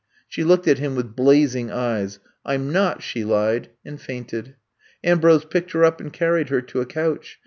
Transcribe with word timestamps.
She 0.27 0.43
looked 0.43 0.67
at 0.67 0.79
him 0.79 0.95
with 0.95 1.15
blazing 1.15 1.69
eyes. 1.69 2.17
I 2.43 2.55
'm 2.55 2.71
not," 2.73 3.03
she 3.03 3.23
lied, 3.23 3.69
and 3.85 4.01
fainted. 4.01 4.55
Am 5.03 5.19
brose 5.19 5.45
picked 5.45 5.73
her 5.73 5.85
up 5.85 6.01
and 6.01 6.11
carried 6.11 6.49
her 6.49 6.59
to 6.63 6.81
a 6.81 6.87
couch. 6.87 7.39